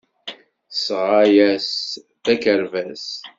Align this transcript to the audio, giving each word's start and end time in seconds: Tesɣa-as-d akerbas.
Tesɣa-as-d 0.69 2.25
akerbas. 2.33 3.05